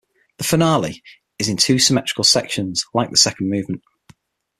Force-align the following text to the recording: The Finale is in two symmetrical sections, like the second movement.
The 0.39 0.43
Finale 0.45 1.03
is 1.37 1.47
in 1.47 1.57
two 1.57 1.77
symmetrical 1.77 2.23
sections, 2.23 2.83
like 2.95 3.11
the 3.11 3.17
second 3.17 3.51
movement. 3.51 3.83